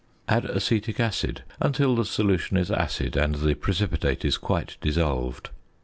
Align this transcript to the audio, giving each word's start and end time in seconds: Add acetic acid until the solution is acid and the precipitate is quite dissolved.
Add 0.27 0.45
acetic 0.45 0.99
acid 0.99 1.43
until 1.59 1.95
the 1.95 2.05
solution 2.05 2.57
is 2.57 2.71
acid 2.71 3.15
and 3.15 3.35
the 3.35 3.53
precipitate 3.53 4.25
is 4.25 4.35
quite 4.39 4.77
dissolved. 4.81 5.51